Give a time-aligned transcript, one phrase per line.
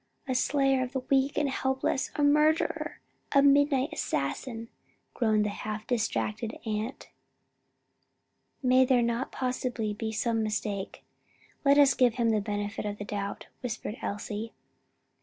[0.27, 2.99] "A slayer of the weak and helpless a murderer
[3.33, 4.69] a midnight assassin!"
[5.13, 7.11] groaned the half distracted aunt.
[8.63, 11.03] "May there not possibly be some mistake.
[11.63, 14.53] Let us give him the benefit of the doubt," whispered Elsie.